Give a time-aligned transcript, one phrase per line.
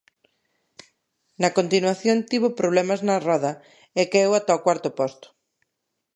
[1.41, 3.51] Na continuación tivo problemas na roda
[4.01, 5.27] e caeu ata o cuarto posto.